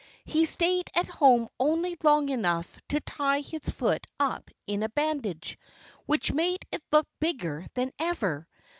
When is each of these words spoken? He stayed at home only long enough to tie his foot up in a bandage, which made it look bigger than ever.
He 0.25 0.45
stayed 0.45 0.89
at 0.95 1.05
home 1.05 1.47
only 1.59 1.95
long 2.01 2.29
enough 2.29 2.75
to 2.89 2.99
tie 3.01 3.41
his 3.41 3.69
foot 3.69 4.07
up 4.19 4.49
in 4.65 4.81
a 4.81 4.89
bandage, 4.89 5.59
which 6.07 6.33
made 6.33 6.65
it 6.71 6.81
look 6.91 7.07
bigger 7.19 7.67
than 7.75 7.91
ever. 7.99 8.47